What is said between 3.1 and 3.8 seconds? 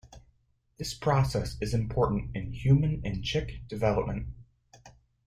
chick